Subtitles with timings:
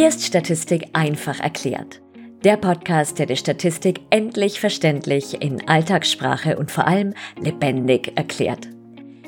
[0.00, 2.00] Hier ist Statistik einfach erklärt.
[2.42, 8.66] Der Podcast, der die Statistik endlich verständlich in Alltagssprache und vor allem lebendig erklärt.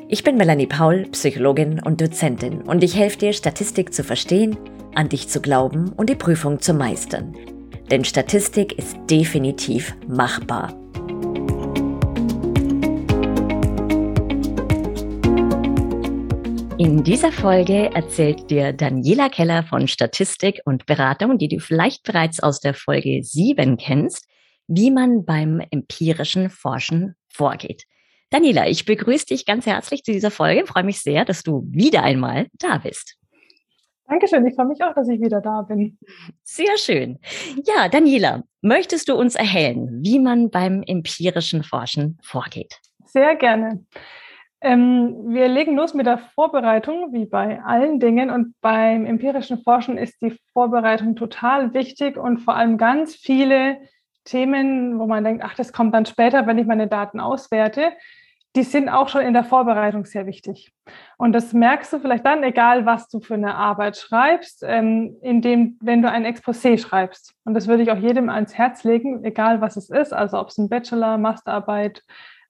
[0.07, 4.57] Ich bin Melanie Paul, Psychologin und Dozentin und ich helfe dir, Statistik zu verstehen,
[4.95, 7.35] an dich zu glauben und die Prüfung zu meistern.
[7.91, 10.73] Denn Statistik ist definitiv machbar.
[16.83, 22.43] In dieser Folge erzählt dir Daniela Keller von Statistik und Beratung, die du vielleicht bereits
[22.43, 24.27] aus der Folge 7 kennst,
[24.67, 27.83] wie man beim empirischen Forschen vorgeht.
[28.31, 30.65] Daniela, ich begrüße dich ganz herzlich zu dieser Folge.
[30.65, 33.15] freue mich sehr, dass du wieder einmal da bist.
[34.09, 35.97] Dankeschön, ich freue mich auch, dass ich wieder da bin.
[36.43, 37.17] Sehr schön.
[37.65, 42.81] Ja, Daniela, möchtest du uns erhellen, wie man beim empirischen Forschen vorgeht?
[43.05, 43.85] Sehr gerne.
[44.63, 48.29] Ähm, wir legen los mit der Vorbereitung, wie bei allen Dingen.
[48.29, 53.77] Und beim empirischen Forschen ist die Vorbereitung total wichtig und vor allem ganz viele
[54.23, 57.91] Themen, wo man denkt, ach, das kommt dann später, wenn ich meine Daten auswerte,
[58.55, 60.71] die sind auch schon in der Vorbereitung sehr wichtig.
[61.17, 65.77] Und das merkst du vielleicht dann, egal was du für eine Arbeit schreibst, ähm, indem,
[65.81, 67.33] wenn du ein Exposé schreibst.
[67.43, 70.49] Und das würde ich auch jedem ans Herz legen, egal was es ist, also ob
[70.49, 72.03] es ein Bachelor, Masterarbeit,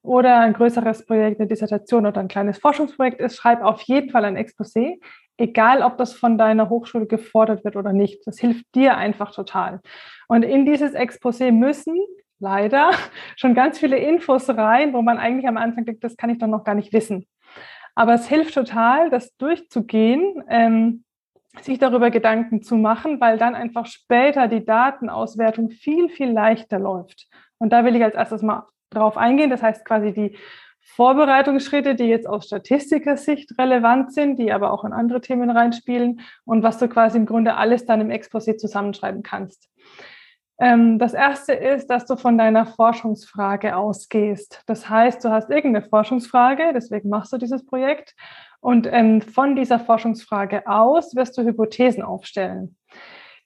[0.03, 4.25] oder ein größeres Projekt, eine Dissertation oder ein kleines Forschungsprojekt ist, schreib auf jeden Fall
[4.25, 4.99] ein Exposé,
[5.37, 8.27] egal ob das von deiner Hochschule gefordert wird oder nicht.
[8.27, 9.79] Das hilft dir einfach total.
[10.27, 11.97] Und in dieses Exposé müssen
[12.39, 12.91] leider
[13.37, 16.47] schon ganz viele Infos rein, wo man eigentlich am Anfang denkt, das kann ich doch
[16.47, 17.25] noch gar nicht wissen.
[17.95, 21.03] Aber es hilft total, das durchzugehen, ähm,
[21.61, 27.27] sich darüber Gedanken zu machen, weil dann einfach später die Datenauswertung viel, viel leichter läuft.
[27.59, 29.49] Und da will ich als erstes mal drauf eingehen.
[29.49, 30.37] Das heißt quasi die
[30.83, 36.61] Vorbereitungsschritte, die jetzt aus Statistikersicht relevant sind, die aber auch in andere Themen reinspielen und
[36.61, 39.69] was du quasi im Grunde alles dann im Exposé zusammenschreiben kannst.
[40.59, 44.61] Ähm, das erste ist, dass du von deiner Forschungsfrage ausgehst.
[44.67, 48.13] Das heißt, du hast irgendeine Forschungsfrage, deswegen machst du dieses Projekt.
[48.59, 52.77] Und ähm, von dieser Forschungsfrage aus wirst du Hypothesen aufstellen.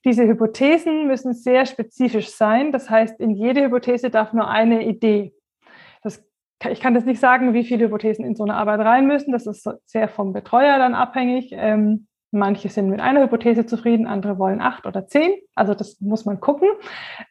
[0.05, 2.71] Diese Hypothesen müssen sehr spezifisch sein.
[2.71, 5.33] Das heißt, in jede Hypothese darf nur eine Idee
[6.69, 9.31] ich kann das nicht sagen, wie viele Hypothesen in so eine Arbeit rein müssen.
[9.31, 11.51] Das ist sehr vom Betreuer dann abhängig.
[11.51, 15.34] Ähm, manche sind mit einer Hypothese zufrieden, andere wollen acht oder zehn.
[15.56, 16.68] Also das muss man gucken.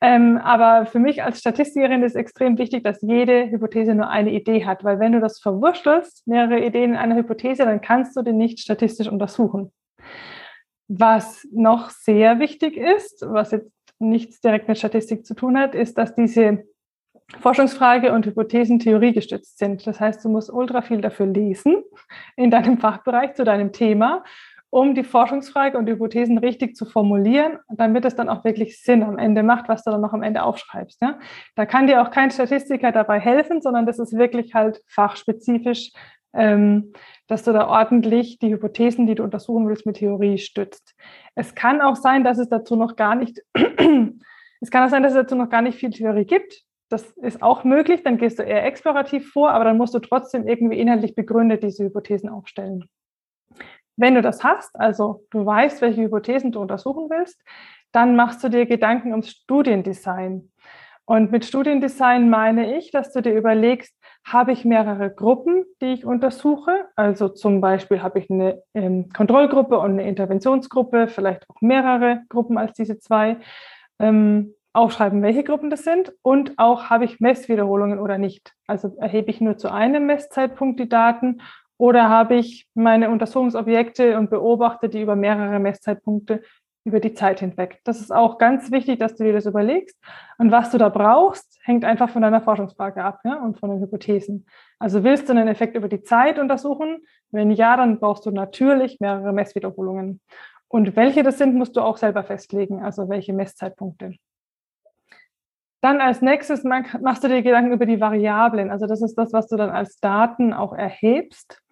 [0.00, 4.64] Ähm, aber für mich als Statistikerin ist extrem wichtig, dass jede Hypothese nur eine Idee
[4.64, 8.36] hat, weil wenn du das verwurschtelst, mehrere Ideen in einer Hypothese, dann kannst du den
[8.36, 9.72] nicht statistisch untersuchen.
[10.88, 15.98] Was noch sehr wichtig ist, was jetzt nichts direkt mit Statistik zu tun hat, ist,
[15.98, 16.64] dass diese
[17.40, 19.86] Forschungsfrage und Hypothesen theoriegestützt sind.
[19.86, 21.82] Das heißt, du musst ultra viel dafür lesen
[22.36, 24.22] in deinem Fachbereich zu deinem Thema,
[24.70, 29.02] um die Forschungsfrage und die Hypothesen richtig zu formulieren, damit es dann auch wirklich Sinn
[29.02, 31.00] am Ende macht, was du dann noch am Ende aufschreibst.
[31.02, 31.18] Ja?
[31.56, 35.92] Da kann dir auch kein Statistiker dabei helfen, sondern das ist wirklich halt fachspezifisch,
[36.32, 36.92] ähm,
[37.26, 40.94] dass du da ordentlich die Hypothesen, die du untersuchen willst, mit Theorie stützt.
[41.34, 43.40] Es kann auch sein, dass es dazu noch gar nicht
[44.60, 46.65] es kann auch sein, dass es dazu noch gar nicht viel Theorie gibt.
[46.88, 50.46] Das ist auch möglich, dann gehst du eher explorativ vor, aber dann musst du trotzdem
[50.46, 52.88] irgendwie inhaltlich begründet diese Hypothesen aufstellen.
[53.96, 57.42] Wenn du das hast, also du weißt, welche Hypothesen du untersuchen willst,
[57.92, 60.52] dann machst du dir Gedanken ums Studiendesign.
[61.06, 66.04] Und mit Studiendesign meine ich, dass du dir überlegst, habe ich mehrere Gruppen, die ich
[66.04, 66.86] untersuche?
[66.96, 72.58] Also zum Beispiel habe ich eine ähm, Kontrollgruppe und eine Interventionsgruppe, vielleicht auch mehrere Gruppen
[72.58, 73.36] als diese zwei.
[74.00, 78.52] Ähm, aufschreiben, welche Gruppen das sind und auch habe ich Messwiederholungen oder nicht.
[78.66, 81.40] Also erhebe ich nur zu einem Messzeitpunkt die Daten
[81.78, 86.42] oder habe ich meine Untersuchungsobjekte und beobachte die über mehrere Messzeitpunkte
[86.84, 87.80] über die Zeit hinweg.
[87.82, 89.98] Das ist auch ganz wichtig, dass du dir das überlegst.
[90.38, 93.80] Und was du da brauchst, hängt einfach von deiner Forschungsfrage ab ja, und von den
[93.80, 94.46] Hypothesen.
[94.78, 96.98] Also willst du einen Effekt über die Zeit untersuchen?
[97.32, 100.20] Wenn ja, dann brauchst du natürlich mehrere Messwiederholungen.
[100.68, 104.14] Und welche das sind, musst du auch selber festlegen, also welche Messzeitpunkte.
[105.80, 108.70] Dann als nächstes machst du dir Gedanken über die Variablen.
[108.70, 111.62] Also das ist das, was du dann als Daten auch erhebst.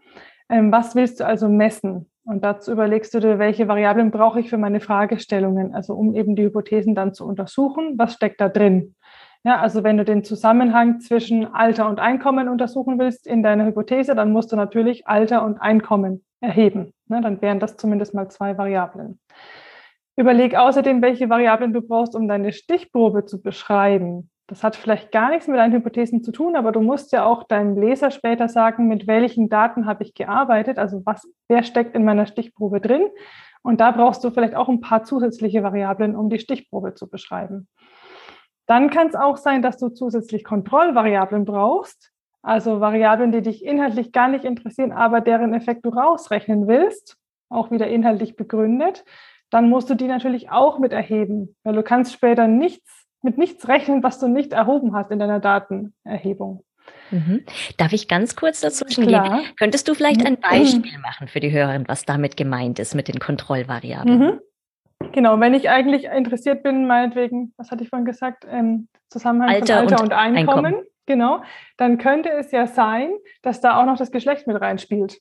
[0.49, 2.11] Ähm, was willst du also messen?
[2.25, 6.37] Und dazu überlegst du dir, welche Variablen brauche ich für meine Fragestellungen, also um eben
[6.37, 7.99] die Hypothesen dann zu untersuchen.
[7.99, 8.95] Was steckt da drin?
[9.47, 14.15] Ja, also wenn du den Zusammenhang zwischen Alter und Einkommen untersuchen willst in deiner Hypothese,
[14.15, 16.95] dann musst du natürlich Alter und Einkommen erheben.
[17.09, 19.19] Ne, dann wären das zumindest mal zwei Variablen.
[20.17, 24.31] Überleg außerdem, welche Variablen du brauchst, um deine Stichprobe zu beschreiben.
[24.47, 27.45] Das hat vielleicht gar nichts mit deinen Hypothesen zu tun, aber du musst ja auch
[27.45, 32.05] deinem Leser später sagen, mit welchen Daten habe ich gearbeitet, also was, wer steckt in
[32.05, 33.09] meiner Stichprobe drin.
[33.63, 37.69] Und da brauchst du vielleicht auch ein paar zusätzliche Variablen, um die Stichprobe zu beschreiben.
[38.67, 42.13] Dann kann es auch sein, dass du zusätzlich Kontrollvariablen brauchst,
[42.43, 47.17] also Variablen, die dich inhaltlich gar nicht interessieren, aber deren Effekt du rausrechnen willst,
[47.49, 49.05] auch wieder inhaltlich begründet.
[49.55, 53.69] Dann musst du die natürlich auch mit erheben, weil du kannst später nichts mit nichts
[53.69, 56.65] rechnen, was du nicht erhoben hast in deiner Datenerhebung.
[57.13, 57.45] Mhm.
[57.77, 59.23] Darf ich ganz kurz dazwischen gehen?
[59.57, 60.41] Könntest du vielleicht ein.
[60.41, 64.19] Beispiel machen für die Hörerin, was damit gemeint ist mit den Kontrollvariablen?
[64.19, 64.41] Mhm.
[65.13, 69.67] Genau, wenn ich eigentlich interessiert bin, meinetwegen, was hatte ich vorhin gesagt, ähm, Zusammenhang Alter,
[69.67, 71.43] von Alter und, und Einkommen, Einkommen, genau,
[71.77, 73.13] dann könnte es ja sein,
[73.43, 75.21] dass da auch noch das Geschlecht mit reinspielt.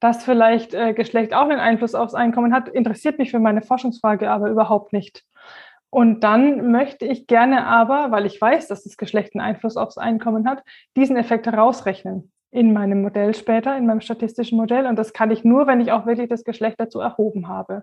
[0.00, 4.30] Dass vielleicht äh, Geschlecht auch einen Einfluss aufs Einkommen hat, interessiert mich für meine Forschungsfrage
[4.30, 5.24] aber überhaupt nicht.
[5.90, 9.98] Und dann möchte ich gerne aber, weil ich weiß, dass das Geschlecht einen Einfluss aufs
[9.98, 10.62] Einkommen hat,
[10.96, 14.86] diesen Effekt herausrechnen in meinem Modell später, in meinem statistischen Modell.
[14.86, 17.82] Und das kann ich nur, wenn ich auch wirklich das Geschlecht dazu erhoben habe.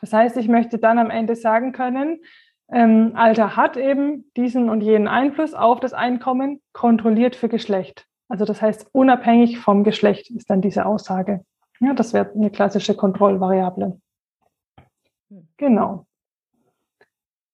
[0.00, 2.20] Das heißt, ich möchte dann am Ende sagen können,
[2.70, 8.06] ähm, Alter hat eben diesen und jenen Einfluss auf das Einkommen, kontrolliert für Geschlecht.
[8.28, 11.44] Also das heißt, unabhängig vom Geschlecht ist dann diese Aussage.
[11.80, 14.00] Ja, das wäre eine klassische Kontrollvariable.
[15.30, 15.48] Hm.
[15.56, 16.06] Genau.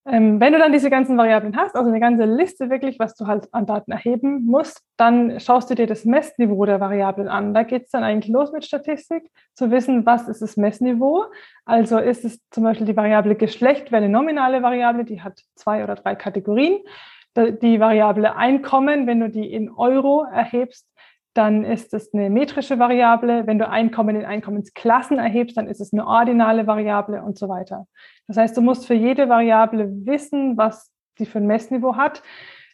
[0.06, 3.26] Ähm, wenn du dann diese ganzen Variablen hast, also eine ganze Liste wirklich, was du
[3.26, 7.52] halt an Daten erheben musst, dann schaust du dir das Messniveau der Variablen an.
[7.52, 11.26] Da geht es dann eigentlich los mit Statistik, zu wissen, was ist das Messniveau.
[11.66, 15.84] Also ist es zum Beispiel die Variable Geschlecht, wäre eine nominale Variable, die hat zwei
[15.84, 16.80] oder drei Kategorien.
[17.36, 20.88] Die Variable Einkommen, wenn du die in Euro erhebst,
[21.40, 23.46] dann ist es eine metrische Variable.
[23.46, 27.86] Wenn du Einkommen in Einkommensklassen erhebst, dann ist es eine ordinale Variable und so weiter.
[28.28, 32.22] Das heißt, du musst für jede Variable wissen, was sie für ein Messniveau hat.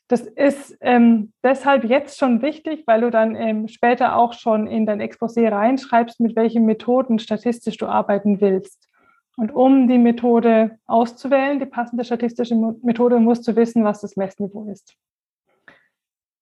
[0.09, 4.85] Das ist ähm, deshalb jetzt schon wichtig, weil du dann ähm, später auch schon in
[4.85, 8.89] dein Exposé reinschreibst, mit welchen Methoden statistisch du arbeiten willst.
[9.37, 14.69] Und um die Methode auszuwählen, die passende statistische Methode, musst du wissen, was das Messniveau
[14.73, 14.97] ist.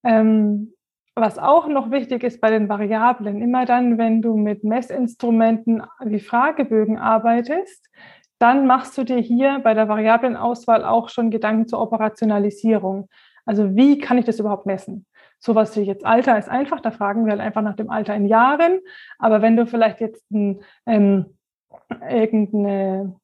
[0.04, 0.72] Ähm,
[1.14, 6.20] was auch noch wichtig ist bei den Variablen, immer dann, wenn du mit Messinstrumenten wie
[6.20, 7.88] Fragebögen arbeitest,
[8.38, 13.08] dann machst du dir hier bei der Variablenauswahl auch schon Gedanken zur Operationalisierung.
[13.46, 15.06] Also wie kann ich das überhaupt messen?
[15.38, 18.26] Sowas wie jetzt Alter ist einfach, da fragen wir halt einfach nach dem Alter in
[18.26, 18.80] Jahren.
[19.18, 21.36] Aber wenn du vielleicht jetzt ein, ähm,
[22.08, 23.14] irgendeine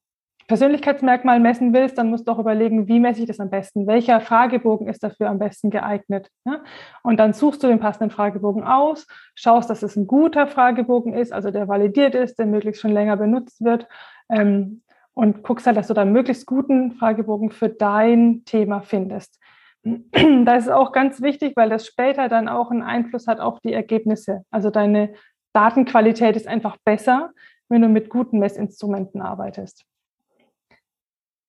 [0.50, 3.86] Persönlichkeitsmerkmal messen willst, dann musst du auch überlegen, wie messe ich das am besten?
[3.86, 6.28] Welcher Fragebogen ist dafür am besten geeignet?
[6.44, 6.64] Ja?
[7.04, 9.06] Und dann suchst du den passenden Fragebogen aus,
[9.36, 13.16] schaust, dass es ein guter Fragebogen ist, also der validiert ist, der möglichst schon länger
[13.16, 13.86] benutzt wird.
[14.28, 14.82] Ähm,
[15.14, 19.38] und guckst halt, dass du da einen möglichst guten Fragebogen für dein Thema findest.
[20.44, 23.72] Das ist auch ganz wichtig, weil das später dann auch einen Einfluss hat auf die
[23.72, 24.42] Ergebnisse.
[24.50, 25.14] Also deine
[25.52, 27.30] Datenqualität ist einfach besser,
[27.68, 29.84] wenn du mit guten Messinstrumenten arbeitest.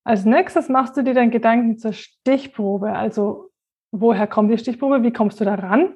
[0.04, 2.94] Als nächstes machst du dir dann Gedanken zur Stichprobe.
[2.94, 3.52] Also
[3.92, 5.04] woher kommt die Stichprobe?
[5.04, 5.96] Wie kommst du da ran?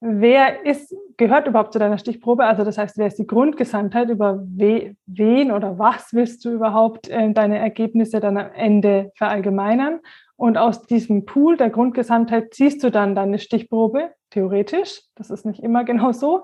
[0.00, 2.44] Wer ist, gehört überhaupt zu deiner Stichprobe?
[2.44, 4.08] Also das heißt, wer ist die Grundgesamtheit?
[4.08, 10.00] Über we, wen oder was willst du überhaupt äh, deine Ergebnisse dann am Ende verallgemeinern?
[10.36, 15.02] Und aus diesem Pool der Grundgesamtheit ziehst du dann deine Stichprobe, theoretisch.
[15.14, 16.42] Das ist nicht immer genau so.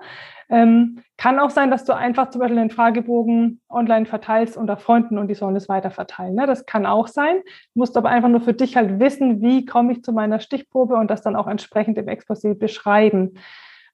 [0.49, 5.17] Ähm, kann auch sein, dass du einfach zum Beispiel den Fragebogen online verteilst unter Freunden
[5.17, 6.35] und die sollen es weiter verteilen.
[6.35, 6.47] Ne?
[6.47, 7.37] Das kann auch sein.
[7.73, 10.95] Du musst aber einfach nur für dich halt wissen, wie komme ich zu meiner Stichprobe
[10.95, 13.33] und das dann auch entsprechend im Exposé beschreiben.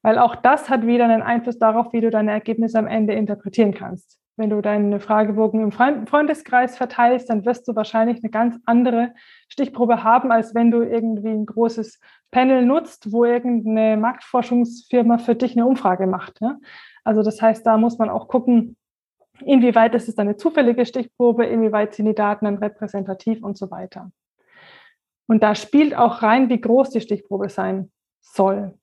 [0.04, 3.74] Weil auch das hat wieder einen Einfluss darauf, wie du deine Ergebnisse am Ende interpretieren
[3.74, 4.20] kannst.
[4.36, 9.14] Wenn du deinen Fragebogen im Freundeskreis verteilst, dann wirst du wahrscheinlich eine ganz andere
[9.48, 12.00] Stichprobe haben, als wenn du irgendwie ein großes
[12.32, 16.42] Panel nutzt, wo irgendeine Marktforschungsfirma für dich eine Umfrage macht.
[16.42, 16.58] Ja?
[17.04, 18.76] Also das heißt, da muss man auch gucken,
[19.46, 24.12] inwieweit ist es eine zufällige Stichprobe, inwieweit sind die Daten dann repräsentativ und so weiter.
[25.28, 28.74] Und da spielt auch rein, wie groß die Stichprobe sein soll.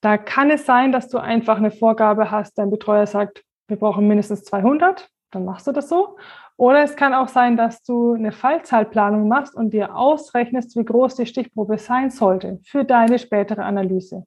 [0.00, 4.06] Da kann es sein, dass du einfach eine Vorgabe hast, dein Betreuer sagt, wir brauchen
[4.06, 6.16] mindestens 200, dann machst du das so.
[6.56, 11.16] Oder es kann auch sein, dass du eine Fallzahlplanung machst und dir ausrechnest, wie groß
[11.16, 14.26] die Stichprobe sein sollte für deine spätere Analyse.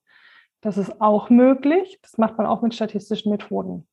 [0.62, 2.00] Das ist auch möglich.
[2.01, 3.88] Das macht man auch mit statistischen Methoden.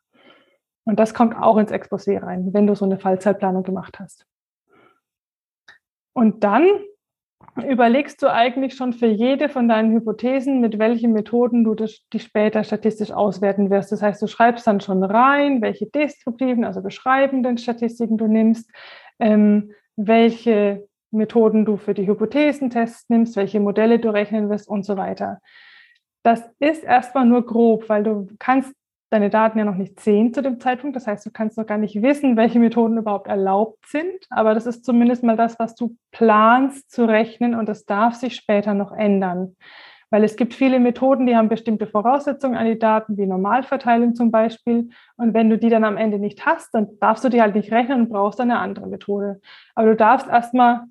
[0.84, 4.26] Und das kommt auch ins Exposé rein, wenn du so eine Fallzahlplanung gemacht hast.
[6.12, 6.66] Und dann
[7.68, 12.18] überlegst du eigentlich schon für jede von deinen Hypothesen, mit welchen Methoden du das, die
[12.18, 13.92] später statistisch auswerten wirst.
[13.92, 18.70] Das heißt, du schreibst dann schon rein, welche deskriptiven, also beschreibenden Statistiken du nimmst,
[19.18, 24.96] ähm, welche Methoden du für die Hypothesentests nimmst, welche Modelle du rechnen wirst und so
[24.96, 25.40] weiter.
[26.22, 28.74] Das ist erstmal nur grob, weil du kannst
[29.10, 30.96] deine Daten ja noch nicht sehen zu dem Zeitpunkt.
[30.96, 34.26] Das heißt, du kannst noch gar nicht wissen, welche Methoden überhaupt erlaubt sind.
[34.30, 38.34] Aber das ist zumindest mal das, was du planst zu rechnen und das darf sich
[38.34, 39.56] später noch ändern.
[40.10, 44.30] Weil es gibt viele Methoden, die haben bestimmte Voraussetzungen an die Daten, wie Normalverteilung zum
[44.30, 44.90] Beispiel.
[45.16, 47.72] Und wenn du die dann am Ende nicht hast, dann darfst du die halt nicht
[47.72, 49.40] rechnen und brauchst eine andere Methode.
[49.74, 50.84] Aber du darfst erstmal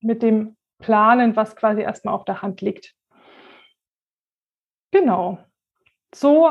[0.00, 2.94] mit dem planen, was quasi erstmal auf der Hand liegt.
[4.92, 5.38] Genau.
[6.14, 6.50] So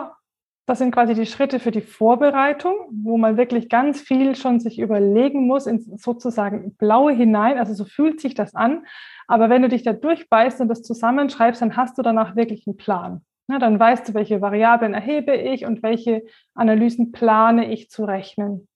[0.70, 4.78] das sind quasi die Schritte für die Vorbereitung, wo man wirklich ganz viel schon sich
[4.78, 7.58] überlegen muss, in sozusagen Blaue hinein.
[7.58, 8.86] Also so fühlt sich das an.
[9.28, 12.78] Aber wenn du dich da durchbeißt und das zusammenschreibst, dann hast du danach wirklich einen
[12.78, 13.22] Plan.
[13.48, 16.22] Ja, dann weißt du, welche Variablen erhebe ich und welche
[16.54, 18.68] Analysen plane ich zu rechnen.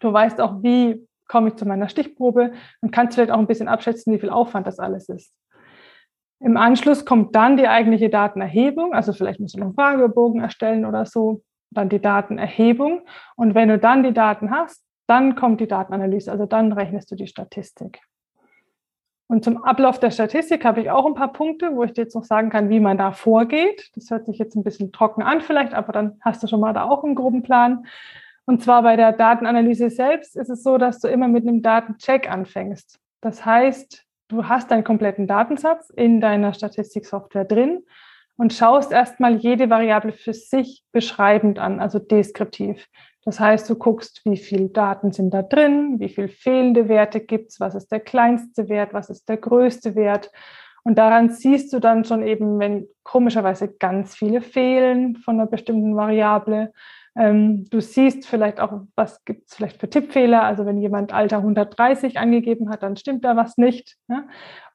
[0.00, 3.68] Du weißt auch, wie komme ich zu meiner Stichprobe und kannst vielleicht auch ein bisschen
[3.68, 5.32] abschätzen, wie viel Aufwand das alles ist.
[6.44, 11.06] Im Anschluss kommt dann die eigentliche Datenerhebung, also vielleicht musst du einen Fragebogen erstellen oder
[11.06, 13.02] so, dann die Datenerhebung.
[13.36, 17.14] Und wenn du dann die Daten hast, dann kommt die Datenanalyse, also dann rechnest du
[17.14, 18.00] die Statistik.
[19.28, 22.14] Und zum Ablauf der Statistik habe ich auch ein paar Punkte, wo ich dir jetzt
[22.14, 23.90] noch sagen kann, wie man da vorgeht.
[23.94, 26.74] Das hört sich jetzt ein bisschen trocken an vielleicht, aber dann hast du schon mal
[26.74, 27.86] da auch einen groben Plan.
[28.44, 32.30] Und zwar bei der Datenanalyse selbst ist es so, dass du immer mit einem Datencheck
[32.30, 32.98] anfängst.
[33.20, 37.84] Das heißt, du hast deinen kompletten Datensatz in deiner Statistiksoftware drin
[38.36, 42.88] und schaust erstmal jede Variable für sich beschreibend an, also deskriptiv.
[43.24, 47.50] Das heißt, du guckst, wie viele Daten sind da drin, wie viele fehlende Werte gibt
[47.50, 50.32] es, was ist der kleinste Wert, was ist der größte Wert.
[50.82, 55.94] Und daran siehst du dann schon eben, wenn komischerweise ganz viele fehlen von einer bestimmten
[55.94, 56.72] Variable,
[57.14, 60.42] ähm, du siehst vielleicht auch, was gibt es vielleicht für Tippfehler.
[60.42, 63.96] Also wenn jemand Alter 130 angegeben hat, dann stimmt da was nicht.
[64.08, 64.26] Ne?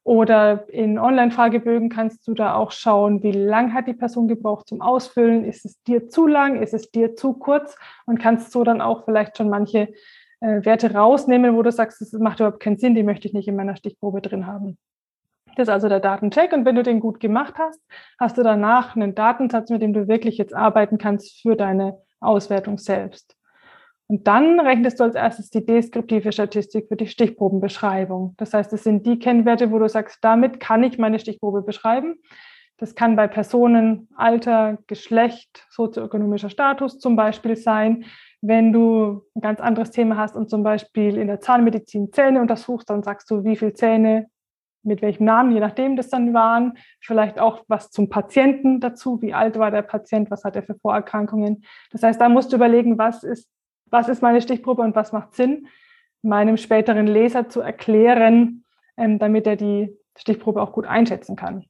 [0.03, 4.82] Oder in Online-Fragebögen kannst du da auch schauen, wie lang hat die Person gebraucht zum
[4.82, 5.44] Ausfüllen.
[5.44, 6.62] Ist es dir zu lang?
[6.62, 7.75] Ist es dir zu kurz?
[8.06, 9.89] Und kannst so dann auch vielleicht schon manche
[10.39, 13.48] äh, Werte rausnehmen, wo du sagst, das macht überhaupt keinen Sinn, die möchte ich nicht
[13.48, 14.77] in meiner Stichprobe drin haben.
[15.56, 16.53] Das ist also der Datencheck.
[16.53, 17.82] Und wenn du den gut gemacht hast,
[18.20, 22.77] hast du danach einen Datensatz, mit dem du wirklich jetzt arbeiten kannst für deine Auswertung
[22.77, 23.36] selbst.
[24.07, 28.36] Und dann rechnest du als erstes die deskriptive Statistik für die Stichprobenbeschreibung.
[28.38, 32.15] Das heißt, es sind die Kennwerte, wo du sagst, damit kann ich meine Stichprobe beschreiben.
[32.77, 38.05] Das kann bei Personen, Alter, Geschlecht, sozioökonomischer Status zum Beispiel sein.
[38.41, 42.89] Wenn du ein ganz anderes Thema hast und zum Beispiel in der Zahnmedizin Zähne untersuchst,
[42.89, 44.27] dann sagst du, wie viele Zähne
[44.88, 46.77] mit welchem Namen, je nachdem das dann waren.
[47.01, 50.75] Vielleicht auch was zum Patienten dazu, wie alt war der Patient, was hat er für
[50.75, 51.63] Vorerkrankungen.
[51.91, 53.50] Das heißt, da musst du überlegen, was ist,
[53.89, 55.67] was ist meine Stichprobe und was macht Sinn,
[56.22, 58.65] meinem späteren Leser zu erklären,
[58.98, 61.65] ähm, damit er die Stichprobe auch gut einschätzen kann.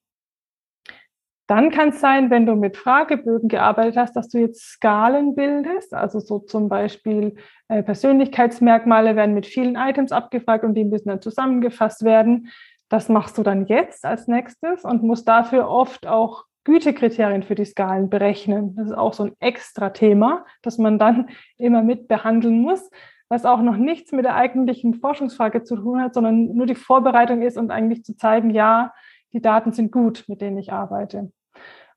[1.47, 5.93] Dann kann es sein, wenn du mit Fragebögen gearbeitet hast, dass du jetzt Skalen bildest.
[5.93, 7.37] Also so zum Beispiel
[7.69, 12.49] äh, Persönlichkeitsmerkmale werden mit vielen Items abgefragt und die müssen dann zusammengefasst werden.
[12.89, 17.65] Das machst du dann jetzt als nächstes und musst dafür oft auch Gütekriterien für die
[17.65, 18.75] Skalen berechnen.
[18.75, 22.89] Das ist auch so ein extra Thema, das man dann immer mit behandeln muss,
[23.29, 27.41] was auch noch nichts mit der eigentlichen Forschungsfrage zu tun hat, sondern nur die Vorbereitung
[27.41, 28.93] ist und eigentlich zu zeigen, ja,
[29.33, 31.31] die Daten sind gut, mit denen ich arbeite.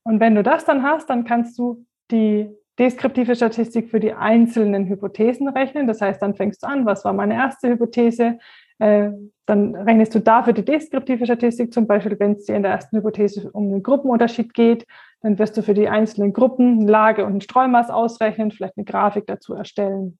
[0.03, 4.87] Und wenn du das dann hast, dann kannst du die deskriptive Statistik für die einzelnen
[4.87, 5.87] Hypothesen rechnen.
[5.87, 8.39] Das heißt, dann fängst du an, was war meine erste Hypothese,
[8.81, 12.97] dann rechnest du dafür die deskriptive Statistik, zum Beispiel, wenn es dir in der ersten
[12.97, 14.87] Hypothese um einen Gruppenunterschied geht,
[15.21, 19.27] dann wirst du für die einzelnen Gruppen Lage und ein Streumaß ausrechnen, vielleicht eine Grafik
[19.27, 20.17] dazu erstellen.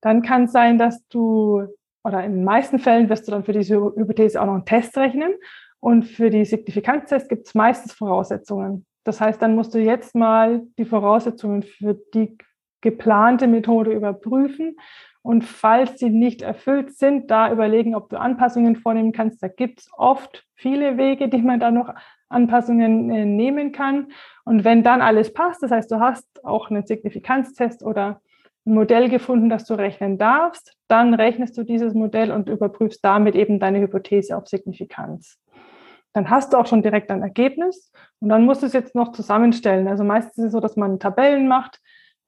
[0.00, 1.66] Dann kann es sein, dass du,
[2.02, 4.96] oder in den meisten Fällen wirst du dann für diese Hypothese auch noch einen Test
[4.96, 5.34] rechnen.
[5.78, 8.86] Und für die Signifikanztest gibt es meistens Voraussetzungen.
[9.04, 12.36] Das heißt, dann musst du jetzt mal die Voraussetzungen für die
[12.80, 14.76] geplante Methode überprüfen
[15.22, 19.42] und falls sie nicht erfüllt sind, da überlegen, ob du Anpassungen vornehmen kannst.
[19.42, 21.94] Da gibt es oft viele Wege, die man da noch
[22.30, 24.08] Anpassungen äh, nehmen kann.
[24.44, 28.22] Und wenn dann alles passt, das heißt, du hast auch einen Signifikanztest oder
[28.64, 33.34] ein Modell gefunden, das du rechnen darfst, dann rechnest du dieses Modell und überprüfst damit
[33.34, 35.38] eben deine Hypothese auf Signifikanz.
[36.12, 39.12] Dann hast du auch schon direkt ein Ergebnis und dann musst du es jetzt noch
[39.12, 39.86] zusammenstellen.
[39.86, 41.80] Also meistens ist es so, dass man Tabellen macht,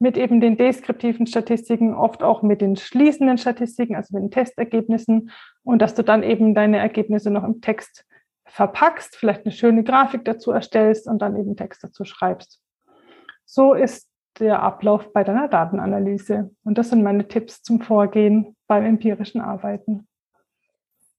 [0.02, 5.30] mit eben den deskriptiven Statistiken, oft auch mit den schließenden Statistiken, also mit den Testergebnissen
[5.62, 8.04] und dass du dann eben deine Ergebnisse noch im Text
[8.44, 12.60] verpackst, vielleicht eine schöne Grafik dazu erstellst und dann eben Text dazu schreibst.
[13.44, 14.08] So ist
[14.40, 16.50] der Ablauf bei deiner Datenanalyse.
[16.64, 20.08] Und das sind meine Tipps zum Vorgehen beim empirischen Arbeiten.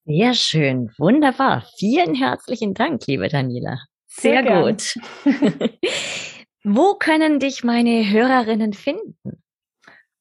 [0.06, 1.64] Sehr schön, wunderbar.
[1.78, 3.80] Vielen herzlichen Dank, liebe Daniela.
[4.08, 4.96] Sehr, Sehr gut.
[6.64, 9.18] Wo können dich meine Hörerinnen finden?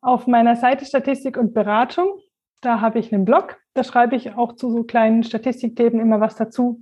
[0.00, 2.18] Auf meiner Seite Statistik und Beratung.
[2.60, 3.60] Da habe ich einen Blog.
[3.74, 6.80] Da schreibe ich auch zu so kleinen Statistikthemen immer was dazu.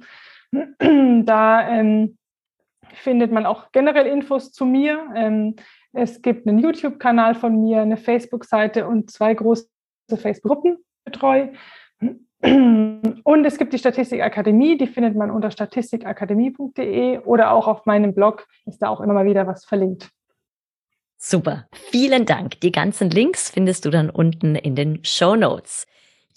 [1.23, 2.19] Da ähm,
[2.95, 5.07] findet man auch generell Infos zu mir.
[5.15, 5.55] Ähm,
[5.93, 9.69] es gibt einen YouTube-Kanal von mir, eine Facebook-Seite und zwei große
[10.17, 11.53] Facebook-Gruppen betreue.
[12.43, 18.47] Und es gibt die Statistikakademie, die findet man unter statistikakademie.de oder auch auf meinem Blog
[18.67, 20.11] ist da auch immer mal wieder was verlinkt.
[21.19, 22.61] Super, vielen Dank.
[22.61, 25.87] Die ganzen Links findest du dann unten in den Show Notes.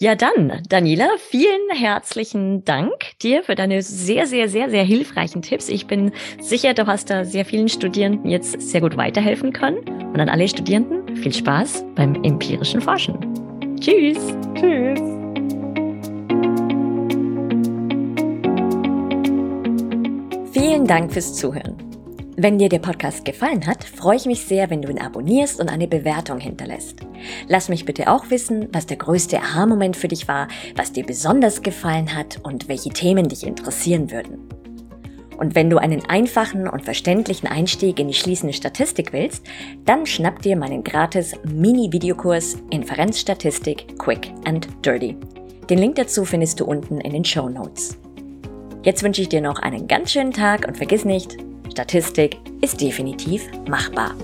[0.00, 5.68] Ja, dann, Daniela, vielen herzlichen Dank dir für deine sehr, sehr, sehr, sehr hilfreichen Tipps.
[5.68, 9.78] Ich bin sicher, du hast da sehr vielen Studierenden jetzt sehr gut weiterhelfen können.
[10.12, 13.16] Und an alle Studierenden viel Spaß beim empirischen Forschen.
[13.80, 14.18] Tschüss.
[14.54, 15.23] Tschüss.
[20.54, 21.74] Vielen Dank fürs Zuhören.
[22.36, 25.68] Wenn dir der Podcast gefallen hat, freue ich mich sehr, wenn du ihn abonnierst und
[25.68, 27.00] eine Bewertung hinterlässt.
[27.48, 30.46] Lass mich bitte auch wissen, was der größte Aha-Moment für dich war,
[30.76, 34.48] was dir besonders gefallen hat und welche Themen dich interessieren würden.
[35.38, 39.44] Und wenn du einen einfachen und verständlichen Einstieg in die schließende Statistik willst,
[39.84, 45.16] dann schnapp dir meinen gratis Mini-Videokurs Inferenzstatistik Quick and Dirty.
[45.68, 47.98] Den Link dazu findest du unten in den Show Notes.
[48.84, 51.38] Jetzt wünsche ich dir noch einen ganz schönen Tag und vergiss nicht,
[51.72, 54.14] Statistik ist definitiv machbar.